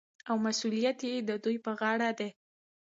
او 0.29 0.35
مسوولیت 0.45 0.99
یې 1.09 1.13
د 1.29 1.31
دوی 1.43 1.57
په 1.65 1.71
غاړه 1.79 2.09
دی. 2.19 2.29